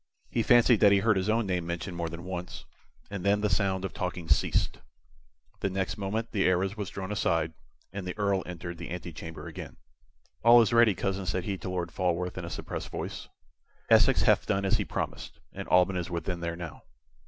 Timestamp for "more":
1.95-2.09